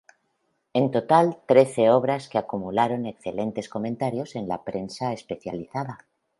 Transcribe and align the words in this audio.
En 0.79 0.89
total, 0.95 1.29
trece 1.51 1.91
obras 1.97 2.27
que 2.27 2.39
acumularon 2.39 3.05
excelentes 3.05 3.69
comentarios 3.69 4.35
en 4.35 4.47
la 4.47 4.63
prensa 4.63 5.13
especializada. 5.13 5.99